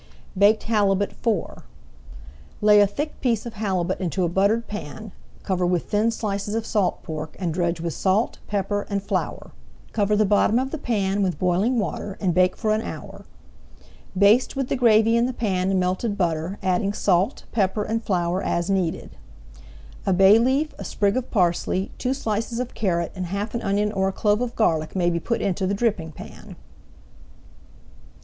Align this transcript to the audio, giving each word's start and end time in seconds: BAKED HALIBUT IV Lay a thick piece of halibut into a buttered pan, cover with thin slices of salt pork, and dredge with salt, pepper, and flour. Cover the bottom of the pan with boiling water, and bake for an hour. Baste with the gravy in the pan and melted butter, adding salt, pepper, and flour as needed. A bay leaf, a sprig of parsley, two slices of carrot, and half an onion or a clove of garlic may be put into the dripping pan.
BAKED 0.35 0.63
HALIBUT 0.63 1.11
IV 1.23 1.57
Lay 2.59 2.81
a 2.81 2.87
thick 2.87 3.21
piece 3.21 3.45
of 3.45 3.53
halibut 3.53 3.99
into 4.01 4.23
a 4.23 4.29
buttered 4.29 4.65
pan, 4.67 5.11
cover 5.43 5.63
with 5.63 5.91
thin 5.91 6.09
slices 6.09 6.55
of 6.55 6.65
salt 6.65 7.03
pork, 7.03 7.35
and 7.37 7.53
dredge 7.53 7.79
with 7.79 7.93
salt, 7.93 8.39
pepper, 8.47 8.87
and 8.89 9.03
flour. 9.03 9.51
Cover 9.91 10.15
the 10.15 10.25
bottom 10.25 10.57
of 10.57 10.71
the 10.71 10.79
pan 10.79 11.21
with 11.21 11.37
boiling 11.37 11.77
water, 11.77 12.17
and 12.19 12.33
bake 12.33 12.57
for 12.57 12.73
an 12.73 12.81
hour. 12.81 13.25
Baste 14.17 14.55
with 14.55 14.69
the 14.69 14.75
gravy 14.75 15.15
in 15.15 15.27
the 15.27 15.33
pan 15.33 15.69
and 15.69 15.79
melted 15.79 16.17
butter, 16.17 16.57
adding 16.63 16.93
salt, 16.93 17.43
pepper, 17.51 17.83
and 17.83 18.01
flour 18.03 18.41
as 18.41 18.71
needed. 18.71 19.11
A 20.07 20.13
bay 20.13 20.39
leaf, 20.39 20.73
a 20.79 20.83
sprig 20.83 21.15
of 21.15 21.29
parsley, 21.29 21.91
two 21.99 22.15
slices 22.15 22.59
of 22.59 22.73
carrot, 22.73 23.11
and 23.13 23.27
half 23.27 23.53
an 23.53 23.61
onion 23.61 23.91
or 23.91 24.07
a 24.07 24.11
clove 24.11 24.41
of 24.41 24.55
garlic 24.55 24.95
may 24.95 25.11
be 25.11 25.19
put 25.19 25.43
into 25.43 25.67
the 25.67 25.75
dripping 25.75 26.11
pan. 26.11 26.55